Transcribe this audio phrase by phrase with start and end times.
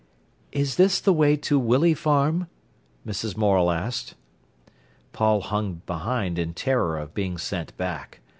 [0.51, 2.47] "Is this the way to Willey Farm?"
[3.05, 3.37] Mrs.
[3.37, 4.15] Morel asked.
[5.13, 8.19] Paul hung behind in terror of being sent back.